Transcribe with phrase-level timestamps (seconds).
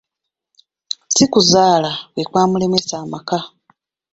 [1.13, 3.37] Si kuzaala kwe kwamulesa amaka.